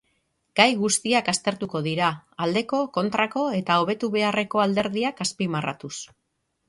[0.59, 2.07] Gai guztiak aztertuko dira,
[2.45, 5.97] aldeko, kontrako eta hobetu beharreko alderdiak azpimarratuz.